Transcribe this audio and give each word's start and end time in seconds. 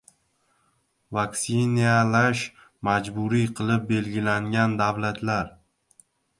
Vaksinasiyalash 1.17 2.41
majburiy 2.89 3.47
qilib 3.61 3.87
belgilangan 3.95 4.77
davlatlar 4.83 5.57